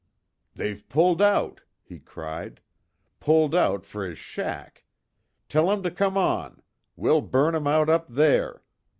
"They've 0.55 0.83
pulled 0.89 1.21
out!" 1.21 1.61
he 1.83 1.99
cried, 1.99 2.59
"Pulled 3.19 3.53
out 3.53 3.85
for 3.85 4.03
his 4.03 4.17
shack! 4.17 4.83
Tell 5.47 5.69
'em 5.71 5.83
to 5.83 5.91
come 5.91 6.17
on! 6.17 6.63
We'll 6.95 7.21
burn 7.21 7.53
'em 7.53 7.67
out 7.67 7.87
up 7.87 8.07
there! 8.07 8.63